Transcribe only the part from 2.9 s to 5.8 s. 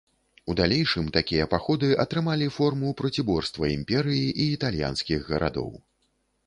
проціборства імперыі і італьянскіх гарадоў.